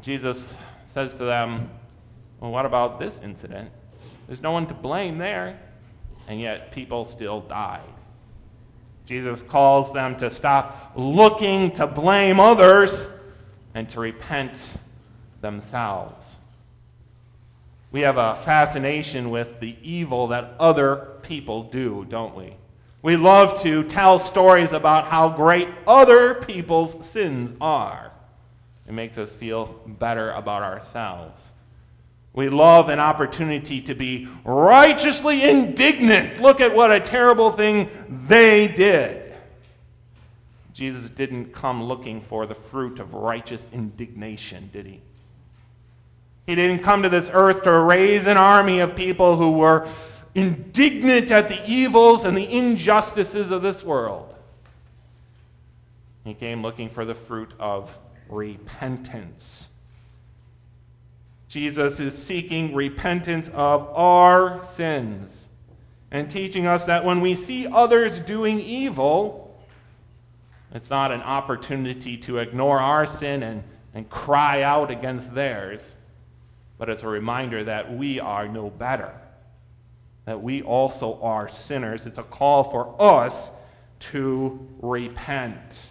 Jesus 0.00 0.56
says 0.86 1.16
to 1.18 1.24
them, 1.24 1.70
Well, 2.40 2.50
what 2.50 2.66
about 2.66 2.98
this 2.98 3.20
incident? 3.22 3.70
There's 4.26 4.40
no 4.40 4.52
one 4.52 4.66
to 4.66 4.74
blame 4.74 5.18
there. 5.18 5.60
And 6.26 6.40
yet 6.40 6.72
people 6.72 7.04
still 7.04 7.42
died. 7.42 7.82
Jesus 9.04 9.42
calls 9.42 9.92
them 9.92 10.16
to 10.16 10.30
stop 10.30 10.92
looking 10.96 11.72
to 11.72 11.86
blame 11.86 12.40
others 12.40 13.06
and 13.74 13.88
to 13.90 14.00
repent 14.00 14.78
themselves. 15.42 16.36
We 17.92 18.00
have 18.00 18.16
a 18.16 18.36
fascination 18.36 19.28
with 19.28 19.60
the 19.60 19.76
evil 19.82 20.28
that 20.28 20.54
other 20.58 21.18
people 21.22 21.64
do, 21.64 22.06
don't 22.08 22.34
we? 22.34 22.56
We 23.04 23.16
love 23.16 23.60
to 23.64 23.84
tell 23.84 24.18
stories 24.18 24.72
about 24.72 25.08
how 25.08 25.28
great 25.28 25.68
other 25.86 26.36
people's 26.36 27.06
sins 27.06 27.52
are. 27.60 28.10
It 28.88 28.92
makes 28.92 29.18
us 29.18 29.30
feel 29.30 29.78
better 29.86 30.30
about 30.30 30.62
ourselves. 30.62 31.50
We 32.32 32.48
love 32.48 32.88
an 32.88 33.00
opportunity 33.00 33.82
to 33.82 33.94
be 33.94 34.26
righteously 34.42 35.44
indignant. 35.44 36.40
Look 36.40 36.62
at 36.62 36.74
what 36.74 36.90
a 36.90 36.98
terrible 36.98 37.52
thing 37.52 37.90
they 38.26 38.68
did. 38.68 39.34
Jesus 40.72 41.10
didn't 41.10 41.52
come 41.52 41.84
looking 41.84 42.22
for 42.22 42.46
the 42.46 42.54
fruit 42.54 43.00
of 43.00 43.12
righteous 43.12 43.68
indignation, 43.70 44.70
did 44.72 44.86
he? 44.86 45.02
He 46.46 46.54
didn't 46.54 46.78
come 46.78 47.02
to 47.02 47.10
this 47.10 47.30
earth 47.34 47.64
to 47.64 47.70
raise 47.70 48.26
an 48.26 48.38
army 48.38 48.80
of 48.80 48.96
people 48.96 49.36
who 49.36 49.52
were 49.52 49.86
indignant 50.34 51.30
at 51.30 51.48
the 51.48 51.64
evils 51.68 52.24
and 52.24 52.36
the 52.36 52.50
injustices 52.50 53.50
of 53.50 53.62
this 53.62 53.84
world. 53.84 54.34
He 56.24 56.34
came 56.34 56.62
looking 56.62 56.88
for 56.88 57.04
the 57.04 57.14
fruit 57.14 57.52
of 57.58 57.96
repentance. 58.28 59.68
Jesus 61.48 62.00
is 62.00 62.16
seeking 62.16 62.74
repentance 62.74 63.48
of 63.50 63.88
our 63.90 64.64
sins 64.64 65.44
and 66.10 66.30
teaching 66.30 66.66
us 66.66 66.84
that 66.86 67.04
when 67.04 67.20
we 67.20 67.34
see 67.34 67.66
others 67.66 68.18
doing 68.20 68.60
evil, 68.60 69.44
it's 70.72 70.90
not 70.90 71.12
an 71.12 71.20
opportunity 71.22 72.16
to 72.18 72.38
ignore 72.38 72.80
our 72.80 73.06
sin 73.06 73.42
and, 73.42 73.62
and 73.94 74.08
cry 74.10 74.62
out 74.62 74.90
against 74.90 75.34
theirs, 75.34 75.94
but 76.78 76.88
it's 76.88 77.04
a 77.04 77.08
reminder 77.08 77.62
that 77.64 77.96
we 77.96 78.18
are 78.18 78.48
no 78.48 78.70
better, 78.70 79.12
that 80.24 80.42
we 80.42 80.62
also 80.62 81.18
are 81.22 81.48
sinners. 81.48 82.06
It's 82.06 82.18
a 82.18 82.22
call 82.22 82.64
for 82.64 82.94
us 83.00 83.50
to 84.12 84.66
repent. 84.80 85.86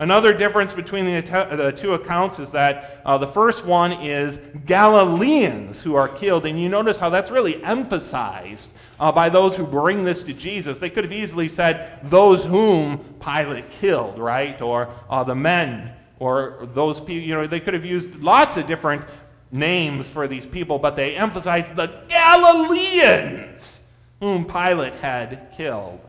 Another 0.00 0.32
difference 0.32 0.72
between 0.72 1.06
the, 1.06 1.74
two 1.76 1.94
accounts 1.94 2.38
is 2.38 2.52
that 2.52 3.02
uh, 3.04 3.18
the 3.18 3.26
first 3.26 3.64
one 3.64 3.92
is 3.92 4.40
Galileans 4.64 5.80
who 5.80 5.96
are 5.96 6.06
killed, 6.06 6.46
and 6.46 6.60
you 6.60 6.68
notice 6.68 6.98
how 6.98 7.10
that's 7.10 7.32
really 7.32 7.62
emphasized 7.64 8.70
uh, 9.00 9.10
by 9.10 9.28
those 9.28 9.56
who 9.56 9.66
bring 9.66 10.04
this 10.04 10.22
to 10.22 10.32
Jesus. 10.32 10.78
They 10.78 10.90
could 10.90 11.02
have 11.02 11.12
easily 11.12 11.48
said 11.48 11.98
those 12.04 12.44
whom 12.44 12.98
Pilate 13.20 13.70
killed, 13.72 14.20
right? 14.20 14.60
Or 14.62 14.88
uh, 15.10 15.24
the 15.24 15.34
men, 15.34 15.92
or 16.20 16.68
those 16.74 17.00
people, 17.00 17.14
you 17.14 17.34
know, 17.34 17.48
they 17.48 17.60
could 17.60 17.74
have 17.74 17.84
used 17.84 18.14
lots 18.16 18.56
of 18.56 18.68
different 18.68 19.02
names 19.50 20.10
for 20.10 20.28
these 20.28 20.46
people, 20.46 20.78
but 20.78 20.96
they 20.96 21.16
emphasized 21.16 21.76
the 21.76 22.02
Galileans 22.08 23.84
whom 24.20 24.44
Pilate 24.44 24.94
had 24.96 25.52
killed. 25.56 26.00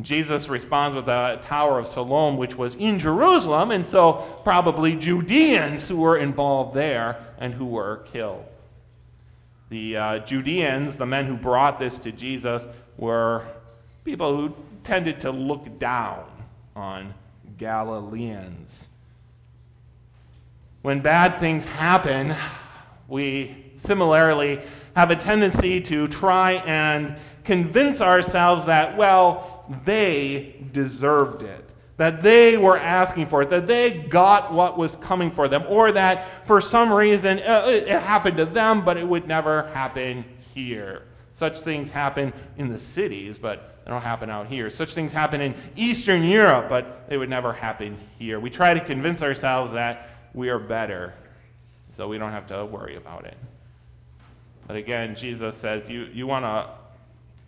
Jesus 0.00 0.48
responds 0.48 0.96
with 0.96 1.06
the 1.06 1.38
Tower 1.44 1.78
of 1.78 1.86
Siloam, 1.86 2.36
which 2.36 2.56
was 2.56 2.74
in 2.74 2.98
Jerusalem, 2.98 3.70
and 3.70 3.86
so 3.86 4.40
probably 4.42 4.96
Judeans 4.96 5.88
who 5.88 5.96
were 5.96 6.16
involved 6.16 6.74
there 6.74 7.18
and 7.38 7.54
who 7.54 7.66
were 7.66 7.98
killed. 8.12 8.44
The 9.68 9.96
uh, 9.96 10.18
Judeans, 10.20 10.96
the 10.96 11.06
men 11.06 11.26
who 11.26 11.36
brought 11.36 11.78
this 11.78 11.98
to 11.98 12.10
Jesus, 12.10 12.64
were 12.96 13.44
people 14.04 14.36
who 14.36 14.54
tended 14.82 15.20
to 15.20 15.30
look 15.30 15.78
down 15.78 16.24
on 16.74 17.14
Galileans. 17.56 18.88
When 20.84 21.00
bad 21.00 21.40
things 21.40 21.64
happen, 21.64 22.36
we 23.08 23.72
similarly 23.76 24.60
have 24.94 25.10
a 25.10 25.16
tendency 25.16 25.80
to 25.80 26.06
try 26.08 26.62
and 26.66 27.16
convince 27.42 28.02
ourselves 28.02 28.66
that, 28.66 28.94
well, 28.94 29.64
they 29.86 30.62
deserved 30.72 31.40
it. 31.40 31.70
That 31.96 32.22
they 32.22 32.58
were 32.58 32.76
asking 32.76 33.28
for 33.28 33.40
it, 33.40 33.48
that 33.48 33.66
they 33.66 33.92
got 33.92 34.52
what 34.52 34.76
was 34.76 34.96
coming 34.96 35.30
for 35.30 35.48
them, 35.48 35.64
or 35.70 35.90
that 35.92 36.46
for 36.46 36.60
some 36.60 36.92
reason 36.92 37.38
uh, 37.38 37.64
it 37.66 37.88
happened 37.88 38.36
to 38.36 38.44
them, 38.44 38.84
but 38.84 38.98
it 38.98 39.08
would 39.08 39.26
never 39.26 39.68
happen 39.68 40.22
here. 40.52 41.04
Such 41.32 41.60
things 41.60 41.90
happen 41.90 42.30
in 42.58 42.68
the 42.68 42.78
cities, 42.78 43.38
but 43.38 43.78
they 43.86 43.90
don't 43.90 44.02
happen 44.02 44.28
out 44.28 44.48
here. 44.48 44.68
Such 44.68 44.92
things 44.92 45.14
happen 45.14 45.40
in 45.40 45.54
Eastern 45.76 46.24
Europe, 46.24 46.66
but 46.68 47.08
they 47.08 47.16
would 47.16 47.30
never 47.30 47.54
happen 47.54 47.96
here. 48.18 48.38
We 48.38 48.50
try 48.50 48.74
to 48.74 48.80
convince 48.80 49.22
ourselves 49.22 49.72
that 49.72 50.10
we 50.34 50.50
are 50.50 50.58
better, 50.58 51.14
so 51.96 52.08
we 52.08 52.18
don't 52.18 52.32
have 52.32 52.46
to 52.48 52.64
worry 52.66 52.96
about 52.96 53.24
it. 53.24 53.36
But 54.66 54.76
again, 54.76 55.14
Jesus 55.14 55.56
says, 55.56 55.88
you, 55.88 56.08
you 56.12 56.26
want 56.26 56.44
to 56.44 56.68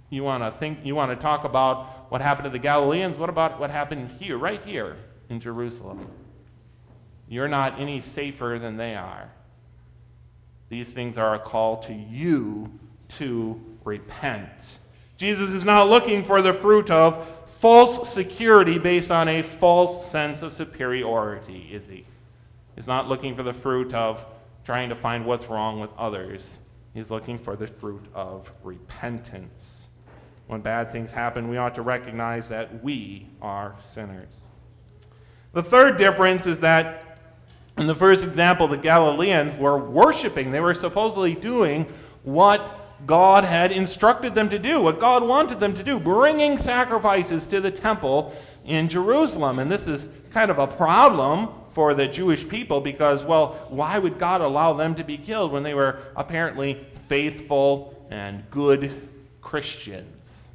you 0.08 0.22
want 0.22 0.42
to 0.42 0.56
think, 0.58 0.78
you 0.84 0.94
want 0.94 1.10
to 1.10 1.20
talk 1.20 1.44
about 1.44 2.10
what 2.10 2.20
happened 2.20 2.44
to 2.44 2.50
the 2.50 2.60
Galileans? 2.60 3.16
What 3.16 3.28
about 3.28 3.58
what 3.58 3.70
happened 3.70 4.10
here, 4.20 4.38
right 4.38 4.62
here 4.64 4.96
in 5.28 5.40
Jerusalem? 5.40 6.08
You're 7.28 7.48
not 7.48 7.80
any 7.80 8.00
safer 8.00 8.58
than 8.60 8.76
they 8.76 8.94
are. 8.94 9.28
These 10.68 10.92
things 10.92 11.18
are 11.18 11.34
a 11.34 11.38
call 11.40 11.78
to 11.84 11.92
you 11.92 12.70
to 13.18 13.60
repent. 13.84 14.78
Jesus 15.16 15.50
is 15.52 15.64
not 15.64 15.88
looking 15.88 16.22
for 16.22 16.40
the 16.40 16.52
fruit 16.52 16.90
of 16.90 17.26
false 17.58 18.12
security 18.12 18.78
based 18.78 19.10
on 19.10 19.28
a 19.28 19.42
false 19.42 20.08
sense 20.08 20.42
of 20.42 20.52
superiority, 20.52 21.68
is 21.72 21.88
he? 21.88 22.04
He's 22.76 22.87
not 22.87 23.09
looking 23.09 23.35
for 23.35 23.42
the 23.42 23.54
fruit 23.54 23.92
of 23.95 24.25
trying 24.64 24.90
to 24.90 24.95
find 24.95 25.25
what's 25.25 25.47
wrong 25.47 25.80
with 25.80 25.90
others. 25.99 26.59
He's 26.95 27.11
looking 27.11 27.38
for 27.38 27.56
the 27.56 27.66
fruit 27.66 28.04
of 28.14 28.50
repentance. 28.62 29.87
When 30.47 30.61
bad 30.61 30.92
things 30.92 31.11
happen, 31.11 31.49
we 31.49 31.56
ought 31.56 31.75
to 31.75 31.83
recognize 31.83 32.49
that 32.50 32.85
we 32.85 33.28
are 33.42 33.75
sinners. 33.92 34.28
The 35.52 35.62
third 35.62 35.97
difference 35.97 36.47
is 36.47 36.61
that 36.61 37.18
in 37.78 37.87
the 37.87 37.95
first 37.95 38.25
example, 38.25 38.68
the 38.68 38.76
Galileans 38.76 39.56
were 39.56 39.78
worshiping. 39.78 40.50
They 40.50 40.61
were 40.61 40.75
supposedly 40.75 41.35
doing 41.35 41.87
what 42.23 42.78
God 43.04 43.45
had 43.45 43.73
instructed 43.73 44.35
them 44.35 44.49
to 44.49 44.59
do, 44.59 44.80
what 44.80 44.99
God 44.99 45.23
wanted 45.23 45.61
them 45.61 45.75
to 45.75 45.83
do, 45.83 45.99
bringing 45.99 46.56
sacrifices 46.56 47.47
to 47.49 47.61
the 47.61 47.71
temple 47.71 48.35
in 48.64 48.88
Jerusalem. 48.88 49.59
And 49.59 49.71
this 49.71 49.87
is 49.87 50.09
kind 50.30 50.50
of 50.50 50.59
a 50.59 50.66
problem 50.66 51.50
for 51.76 51.92
the 51.92 52.09
Jewish 52.09 52.49
people 52.49 52.80
because, 52.80 53.23
well, 53.23 53.66
why 53.68 53.99
would 53.99 54.18
God 54.18 54.40
allow 54.40 54.73
them 54.73 54.95
to 54.95 55.04
be 55.04 55.18
killed 55.18 55.52
when 55.52 55.62
they 55.62 55.75
were 55.75 55.99
apparently 56.16 56.87
faithful 57.06 57.95
and 58.09 58.49
good 58.50 59.06
Christians. 59.42 60.49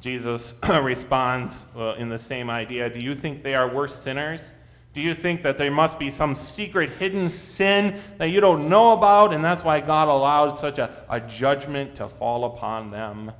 Jesus 0.00 0.58
responds 0.82 1.66
well, 1.72 1.94
in 1.94 2.08
the 2.08 2.18
same 2.18 2.50
idea 2.50 2.90
Do 2.90 2.98
you 2.98 3.14
think 3.14 3.44
they 3.44 3.54
are 3.54 3.72
worse 3.72 3.94
sinners? 3.94 4.50
Do 4.92 5.00
you 5.00 5.14
think 5.14 5.44
that 5.44 5.56
there 5.56 5.70
must 5.70 6.00
be 6.00 6.10
some 6.10 6.34
secret 6.34 6.90
hidden 6.98 7.30
sin 7.30 8.02
that 8.18 8.30
you 8.30 8.40
don't 8.40 8.68
know 8.68 8.94
about, 8.94 9.32
and 9.32 9.44
that's 9.44 9.62
why 9.62 9.78
God 9.78 10.08
allowed 10.08 10.58
such 10.58 10.78
a, 10.78 11.04
a 11.08 11.20
judgment 11.20 11.94
to 11.94 12.08
fall 12.08 12.44
upon 12.44 12.90
them? 12.90 13.30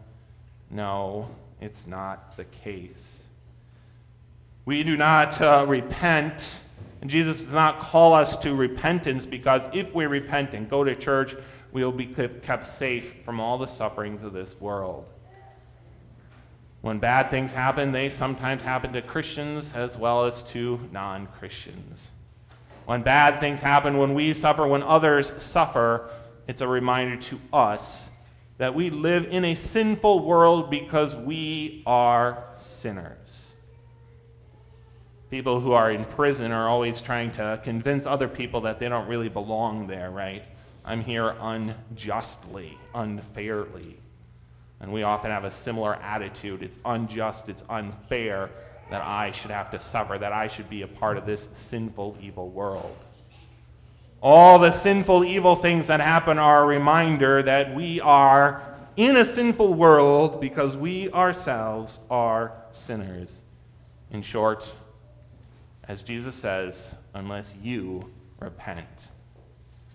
No, 0.70 1.28
it's 1.60 1.88
not 1.88 2.36
the 2.36 2.44
case. 2.44 3.21
We 4.64 4.84
do 4.84 4.96
not 4.96 5.40
uh, 5.40 5.64
repent, 5.66 6.60
and 7.00 7.10
Jesus 7.10 7.42
does 7.42 7.52
not 7.52 7.80
call 7.80 8.14
us 8.14 8.38
to 8.38 8.54
repentance 8.54 9.26
because 9.26 9.68
if 9.72 9.92
we 9.92 10.06
repent 10.06 10.54
and 10.54 10.70
go 10.70 10.84
to 10.84 10.94
church, 10.94 11.34
we 11.72 11.82
will 11.82 11.90
be 11.90 12.06
kept 12.06 12.66
safe 12.66 13.24
from 13.24 13.40
all 13.40 13.58
the 13.58 13.66
sufferings 13.66 14.22
of 14.22 14.32
this 14.32 14.60
world. 14.60 15.06
When 16.80 16.98
bad 16.98 17.30
things 17.30 17.52
happen, 17.52 17.92
they 17.92 18.08
sometimes 18.08 18.62
happen 18.62 18.92
to 18.92 19.02
Christians 19.02 19.74
as 19.74 19.96
well 19.96 20.26
as 20.26 20.42
to 20.50 20.78
non 20.92 21.26
Christians. 21.38 22.10
When 22.86 23.02
bad 23.02 23.40
things 23.40 23.60
happen, 23.60 23.98
when 23.98 24.14
we 24.14 24.34
suffer, 24.34 24.66
when 24.66 24.82
others 24.82 25.32
suffer, 25.42 26.10
it's 26.46 26.60
a 26.60 26.68
reminder 26.68 27.16
to 27.28 27.40
us 27.52 28.10
that 28.58 28.74
we 28.74 28.90
live 28.90 29.26
in 29.26 29.44
a 29.44 29.54
sinful 29.54 30.24
world 30.24 30.70
because 30.70 31.14
we 31.14 31.82
are 31.86 32.44
sinners. 32.58 33.51
People 35.32 35.60
who 35.60 35.72
are 35.72 35.90
in 35.90 36.04
prison 36.04 36.52
are 36.52 36.68
always 36.68 37.00
trying 37.00 37.30
to 37.30 37.58
convince 37.64 38.04
other 38.04 38.28
people 38.28 38.60
that 38.60 38.78
they 38.78 38.86
don't 38.86 39.08
really 39.08 39.30
belong 39.30 39.86
there, 39.86 40.10
right? 40.10 40.42
I'm 40.84 41.02
here 41.02 41.34
unjustly, 41.40 42.76
unfairly. 42.94 43.96
And 44.78 44.92
we 44.92 45.04
often 45.04 45.30
have 45.30 45.44
a 45.44 45.50
similar 45.50 45.94
attitude. 45.94 46.62
It's 46.62 46.78
unjust, 46.84 47.48
it's 47.48 47.64
unfair 47.70 48.50
that 48.90 49.00
I 49.00 49.32
should 49.32 49.50
have 49.50 49.70
to 49.70 49.80
suffer, 49.80 50.18
that 50.18 50.34
I 50.34 50.48
should 50.48 50.68
be 50.68 50.82
a 50.82 50.86
part 50.86 51.16
of 51.16 51.24
this 51.24 51.48
sinful, 51.54 52.18
evil 52.20 52.50
world. 52.50 52.94
All 54.20 54.58
the 54.58 54.70
sinful, 54.70 55.24
evil 55.24 55.56
things 55.56 55.86
that 55.86 56.02
happen 56.02 56.38
are 56.38 56.62
a 56.62 56.66
reminder 56.66 57.42
that 57.42 57.74
we 57.74 58.02
are 58.02 58.62
in 58.98 59.16
a 59.16 59.24
sinful 59.24 59.72
world 59.72 60.42
because 60.42 60.76
we 60.76 61.10
ourselves 61.10 62.00
are 62.10 62.60
sinners. 62.72 63.40
In 64.10 64.20
short, 64.20 64.70
as 65.88 66.02
Jesus 66.02 66.34
says, 66.34 66.94
unless 67.14 67.54
you 67.62 68.10
repent. 68.40 69.08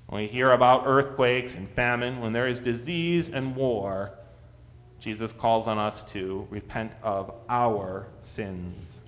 When 0.07 0.21
we 0.21 0.27
hear 0.27 0.51
about 0.51 0.83
earthquakes 0.85 1.55
and 1.55 1.69
famine, 1.69 2.21
when 2.21 2.33
there 2.33 2.47
is 2.47 2.59
disease 2.59 3.29
and 3.29 3.55
war, 3.55 4.11
Jesus 4.99 5.31
calls 5.31 5.67
on 5.67 5.77
us 5.77 6.03
to 6.11 6.47
repent 6.49 6.91
of 7.03 7.33
our 7.49 8.07
sins. 8.21 9.01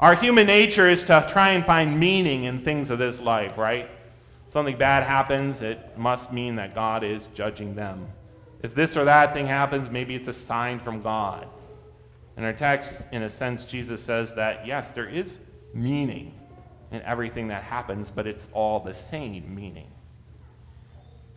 Our 0.00 0.14
human 0.14 0.46
nature 0.46 0.88
is 0.88 1.04
to 1.04 1.26
try 1.30 1.50
and 1.50 1.64
find 1.64 1.98
meaning 1.98 2.44
in 2.44 2.60
things 2.62 2.90
of 2.90 2.98
this 2.98 3.20
life, 3.20 3.56
right? 3.56 3.88
Something 4.50 4.76
bad 4.76 5.04
happens, 5.04 5.62
it 5.62 5.96
must 5.96 6.32
mean 6.32 6.56
that 6.56 6.74
God 6.74 7.04
is 7.04 7.28
judging 7.28 7.74
them. 7.74 8.08
If 8.62 8.74
this 8.74 8.96
or 8.96 9.04
that 9.04 9.32
thing 9.32 9.46
happens, 9.46 9.88
maybe 9.88 10.14
it's 10.14 10.28
a 10.28 10.32
sign 10.32 10.78
from 10.78 11.00
God. 11.00 11.48
In 12.36 12.44
our 12.44 12.52
text, 12.52 13.06
in 13.12 13.22
a 13.22 13.30
sense, 13.30 13.64
Jesus 13.64 14.02
says 14.02 14.34
that 14.34 14.66
yes, 14.66 14.92
there 14.92 15.08
is 15.08 15.34
meaning 15.74 16.34
in 16.90 17.02
everything 17.02 17.48
that 17.48 17.62
happens, 17.62 18.10
but 18.10 18.26
it's 18.26 18.50
all 18.52 18.80
the 18.80 18.94
same 18.94 19.54
meaning. 19.54 19.90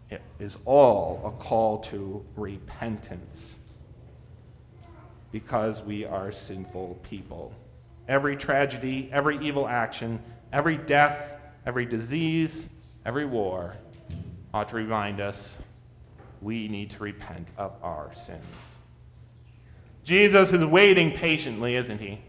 It 0.10 0.22
is 0.40 0.58
all 0.66 1.22
a 1.26 1.44
call 1.44 1.80
to 1.86 2.24
repentance 2.36 3.56
because 5.32 5.82
we 5.82 6.06
are 6.06 6.32
sinful 6.32 7.00
people. 7.04 7.54
Every 8.08 8.36
tragedy, 8.36 9.10
every 9.12 9.40
evil 9.46 9.68
action, 9.68 10.22
every 10.54 10.78
death, 10.78 11.18
every 11.66 11.86
disease, 11.86 12.70
every 13.06 13.26
war 13.26 13.76
ought 14.54 14.70
to 14.70 14.76
remind 14.76 15.20
us 15.20 15.58
we 16.42 16.68
need 16.68 16.92
to 16.92 17.04
repent 17.04 17.48
of 17.58 17.74
our 17.82 18.14
sins. 18.14 18.44
Jesus 20.04 20.54
is 20.54 20.64
waiting 20.64 21.12
patiently, 21.12 21.76
isn't 21.76 22.00
he? 22.00 22.22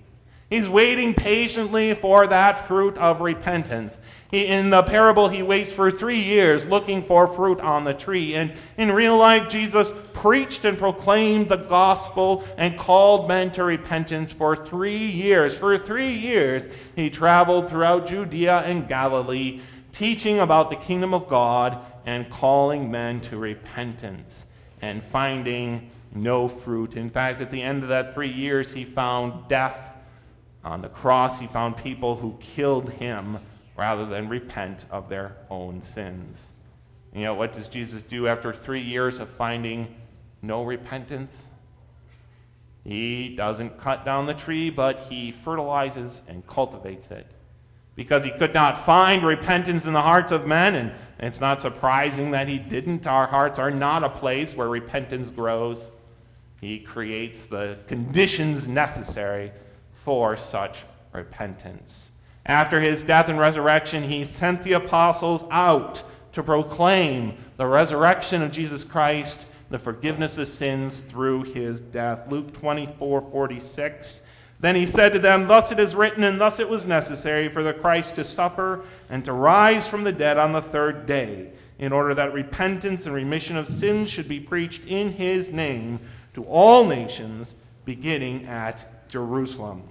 He's 0.48 0.68
waiting 0.68 1.12
patiently 1.12 1.94
for 1.94 2.28
that 2.28 2.68
fruit 2.68 2.96
of 2.98 3.20
repentance. 3.20 4.00
He, 4.30 4.46
in 4.46 4.70
the 4.70 4.84
parable, 4.84 5.28
he 5.28 5.42
waits 5.42 5.72
for 5.72 5.90
three 5.90 6.20
years 6.20 6.66
looking 6.66 7.02
for 7.02 7.26
fruit 7.26 7.60
on 7.60 7.82
the 7.82 7.94
tree. 7.94 8.36
And 8.36 8.52
in 8.76 8.92
real 8.92 9.16
life, 9.16 9.48
Jesus 9.48 9.92
preached 10.12 10.64
and 10.64 10.78
proclaimed 10.78 11.48
the 11.48 11.56
gospel 11.56 12.44
and 12.56 12.78
called 12.78 13.26
men 13.26 13.50
to 13.52 13.64
repentance 13.64 14.30
for 14.32 14.54
three 14.54 14.96
years. 14.96 15.56
For 15.56 15.78
three 15.78 16.12
years, 16.12 16.68
he 16.94 17.10
traveled 17.10 17.68
throughout 17.68 18.06
Judea 18.06 18.58
and 18.58 18.88
Galilee, 18.88 19.60
teaching 19.92 20.38
about 20.38 20.70
the 20.70 20.76
kingdom 20.76 21.12
of 21.12 21.26
God 21.26 21.78
and 22.04 22.30
calling 22.30 22.88
men 22.88 23.20
to 23.22 23.36
repentance 23.36 24.46
and 24.80 25.02
finding 25.02 25.90
no 26.14 26.46
fruit. 26.46 26.94
In 26.94 27.10
fact, 27.10 27.40
at 27.40 27.50
the 27.50 27.62
end 27.62 27.82
of 27.82 27.88
that 27.88 28.14
three 28.14 28.30
years, 28.30 28.72
he 28.72 28.84
found 28.84 29.48
death 29.48 29.95
on 30.66 30.82
the 30.82 30.88
cross, 30.88 31.38
he 31.38 31.46
found 31.46 31.76
people 31.76 32.16
who 32.16 32.36
killed 32.40 32.90
him 32.90 33.38
rather 33.76 34.04
than 34.04 34.28
repent 34.28 34.84
of 34.90 35.08
their 35.08 35.36
own 35.48 35.80
sins. 35.80 36.48
You 37.14 37.22
know, 37.22 37.34
what 37.34 37.52
does 37.52 37.68
Jesus 37.68 38.02
do 38.02 38.26
after 38.26 38.52
three 38.52 38.80
years 38.80 39.20
of 39.20 39.28
finding 39.28 39.94
no 40.42 40.64
repentance? 40.64 41.46
He 42.82 43.34
doesn't 43.36 43.78
cut 43.78 44.04
down 44.04 44.26
the 44.26 44.34
tree, 44.34 44.70
but 44.70 44.98
he 45.08 45.30
fertilizes 45.30 46.22
and 46.26 46.44
cultivates 46.48 47.12
it. 47.12 47.26
Because 47.94 48.24
he 48.24 48.30
could 48.30 48.52
not 48.52 48.84
find 48.84 49.24
repentance 49.24 49.86
in 49.86 49.92
the 49.92 50.02
hearts 50.02 50.32
of 50.32 50.48
men, 50.48 50.74
and 50.74 50.92
it's 51.20 51.40
not 51.40 51.62
surprising 51.62 52.32
that 52.32 52.48
he 52.48 52.58
didn't. 52.58 53.06
Our 53.06 53.28
hearts 53.28 53.60
are 53.60 53.70
not 53.70 54.02
a 54.02 54.10
place 54.10 54.56
where 54.56 54.68
repentance 54.68 55.30
grows. 55.30 55.88
He 56.60 56.80
creates 56.80 57.46
the 57.46 57.78
conditions 57.86 58.66
necessary 58.66 59.52
for 60.06 60.36
such 60.36 60.84
repentance. 61.12 62.12
After 62.46 62.80
his 62.80 63.02
death 63.02 63.28
and 63.28 63.40
resurrection, 63.40 64.04
he 64.04 64.24
sent 64.24 64.62
the 64.62 64.74
apostles 64.74 65.42
out 65.50 66.04
to 66.30 66.44
proclaim 66.44 67.36
the 67.56 67.66
resurrection 67.66 68.40
of 68.40 68.52
Jesus 68.52 68.84
Christ, 68.84 69.42
the 69.68 69.80
forgiveness 69.80 70.38
of 70.38 70.46
sins 70.46 71.00
through 71.00 71.42
his 71.42 71.80
death. 71.80 72.30
Luke 72.30 72.52
24 72.52 73.20
46. 73.20 74.22
Then 74.60 74.76
he 74.76 74.86
said 74.86 75.12
to 75.12 75.18
them, 75.18 75.48
Thus 75.48 75.72
it 75.72 75.80
is 75.80 75.96
written, 75.96 76.22
and 76.22 76.40
thus 76.40 76.60
it 76.60 76.68
was 76.68 76.86
necessary 76.86 77.48
for 77.48 77.64
the 77.64 77.74
Christ 77.74 78.14
to 78.14 78.24
suffer 78.24 78.84
and 79.10 79.24
to 79.24 79.32
rise 79.32 79.88
from 79.88 80.04
the 80.04 80.12
dead 80.12 80.38
on 80.38 80.52
the 80.52 80.62
third 80.62 81.06
day, 81.06 81.50
in 81.80 81.92
order 81.92 82.14
that 82.14 82.32
repentance 82.32 83.06
and 83.06 83.14
remission 83.14 83.56
of 83.56 83.66
sins 83.66 84.08
should 84.08 84.28
be 84.28 84.38
preached 84.38 84.86
in 84.86 85.10
his 85.10 85.50
name 85.50 85.98
to 86.34 86.44
all 86.44 86.86
nations, 86.86 87.56
beginning 87.84 88.46
at 88.46 89.08
Jerusalem. 89.08 89.82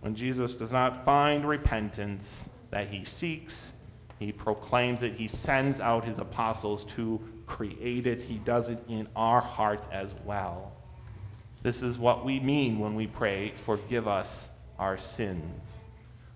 When 0.00 0.14
Jesus 0.14 0.54
does 0.54 0.72
not 0.72 1.04
find 1.04 1.46
repentance 1.46 2.50
that 2.70 2.88
he 2.88 3.04
seeks, 3.04 3.72
he 4.18 4.32
proclaims 4.32 5.02
it. 5.02 5.14
He 5.14 5.28
sends 5.28 5.80
out 5.80 6.04
his 6.04 6.18
apostles 6.18 6.84
to 6.96 7.20
create 7.46 8.06
it. 8.06 8.20
He 8.20 8.36
does 8.38 8.68
it 8.68 8.78
in 8.88 9.08
our 9.16 9.40
hearts 9.40 9.86
as 9.92 10.14
well. 10.24 10.72
This 11.62 11.82
is 11.82 11.98
what 11.98 12.24
we 12.24 12.40
mean 12.40 12.78
when 12.78 12.94
we 12.94 13.06
pray, 13.06 13.52
Forgive 13.64 14.06
us 14.06 14.50
our 14.78 14.98
sins. 14.98 15.78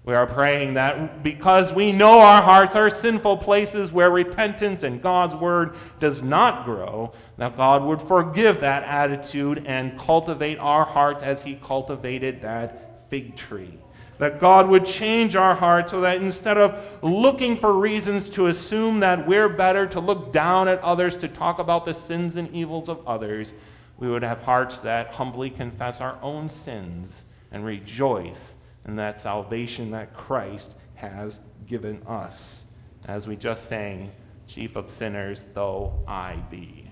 We 0.05 0.15
are 0.15 0.27
praying 0.27 0.75
that 0.75 1.23
because 1.23 1.73
we 1.73 1.93
know 1.93 2.19
our 2.19 2.43
hearts 2.43 2.75
are 2.75 2.91
sinful 2.91 3.37
places 3.37 3.93
where 3.93 4.11
repentance 4.11 4.83
and 4.83 5.01
God's 5.01 5.37
word 5.37 5.77
does 6.01 6.25
not 6.25 6.65
grow, 6.65 7.13
that 7.37 7.57
God 7.57 7.85
would 7.85 8.03
forgive 8.03 8.61
that 8.61 8.83
attitude 8.83 9.63
and 9.65 9.97
cultivate 9.97 10.59
our 10.59 10.85
hearts 10.85 11.23
as 11.23 11.43
He 11.43 11.55
cultivated 11.55 12.43
that 12.43 12.92
fig 13.13 13.37
tree. 13.37 13.79
That 14.17 14.41
God 14.41 14.69
would 14.71 14.87
change 14.87 15.37
our 15.37 15.55
hearts 15.55 15.91
so 15.91 16.01
that 16.01 16.23
instead 16.23 16.57
of 16.57 16.83
looking 17.03 17.59
for 17.59 17.75
reasons 17.75 18.31
to 18.31 18.47
assume 18.47 19.01
that 19.01 19.29
we're 19.29 19.51
better, 19.51 19.87
to 19.89 20.01
look 20.01 20.33
down 20.33 20.67
at 20.67 20.81
others, 20.81 21.19
to 21.19 21.29
talk 21.29 21.59
about 21.59 21.85
the 21.85 21.93
sins 21.93 22.37
and 22.37 22.51
evils 22.55 22.89
of 22.89 23.07
others, 23.07 23.53
we 23.99 24.09
would 24.09 24.23
have 24.23 24.41
hearts 24.41 24.79
that 24.79 25.09
humbly 25.09 25.51
confess 25.51 26.01
our 26.01 26.17
own 26.23 26.49
sins 26.49 27.27
and 27.51 27.67
rejoice 27.67 28.55
in 28.87 28.97
that 28.97 29.21
salvation 29.21 29.91
that 29.91 30.15
Christ 30.15 30.73
has 30.95 31.39
given 31.67 32.03
us. 32.07 32.63
As 33.05 33.27
we 33.27 33.37
just 33.37 33.69
sang, 33.69 34.11
Chief 34.47 34.77
of 34.77 34.91
sinners, 34.91 35.45
though 35.55 35.99
I 36.07 36.37
be. 36.51 36.91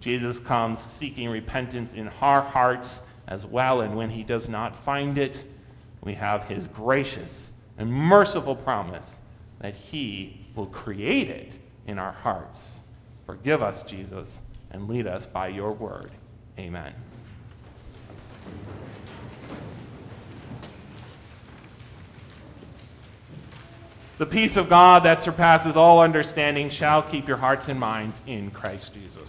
Jesus 0.00 0.38
comes 0.38 0.80
seeking 0.80 1.28
repentance 1.28 1.92
in 1.92 2.08
our 2.20 2.40
hearts 2.40 3.05
as 3.28 3.44
well. 3.46 3.80
And 3.80 3.96
when 3.96 4.10
he 4.10 4.22
does 4.22 4.48
not 4.48 4.76
find 4.84 5.18
it, 5.18 5.44
we 6.02 6.14
have 6.14 6.44
his 6.44 6.66
gracious 6.68 7.50
and 7.78 7.92
merciful 7.92 8.56
promise 8.56 9.18
that 9.60 9.74
he 9.74 10.46
will 10.54 10.66
create 10.66 11.28
it 11.28 11.52
in 11.86 11.98
our 11.98 12.12
hearts. 12.12 12.76
Forgive 13.26 13.62
us, 13.62 13.84
Jesus, 13.84 14.42
and 14.70 14.88
lead 14.88 15.06
us 15.06 15.26
by 15.26 15.48
your 15.48 15.72
word. 15.72 16.10
Amen. 16.58 16.92
The 24.18 24.26
peace 24.26 24.56
of 24.56 24.70
God 24.70 25.02
that 25.02 25.22
surpasses 25.22 25.76
all 25.76 26.00
understanding 26.00 26.70
shall 26.70 27.02
keep 27.02 27.28
your 27.28 27.36
hearts 27.36 27.68
and 27.68 27.78
minds 27.78 28.22
in 28.26 28.50
Christ 28.50 28.94
Jesus. 28.94 29.22